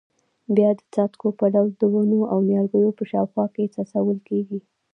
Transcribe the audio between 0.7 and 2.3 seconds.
د څاڅکو په ډول د ونو